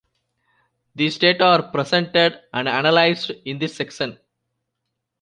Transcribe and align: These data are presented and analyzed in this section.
These 0.95 1.19
data 1.19 1.45
are 1.45 1.69
presented 1.71 2.35
and 2.51 2.67
analyzed 2.67 3.29
in 3.45 3.59
this 3.59 3.75
section. 3.75 4.17